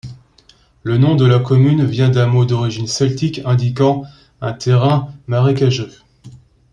Le 0.81 0.97
nom 0.97 1.15
de 1.15 1.25
la 1.27 1.37
commune 1.37 1.85
vient 1.85 2.09
d'un 2.09 2.25
mot 2.25 2.43
d'origine 2.43 2.87
celtique 2.87 3.41
indiquant 3.45 4.03
un 4.41 4.53
terrain 4.53 5.13
marécageux. 5.27 5.91